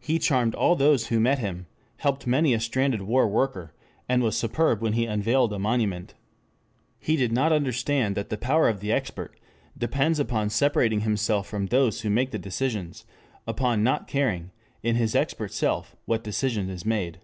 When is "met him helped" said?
1.20-2.26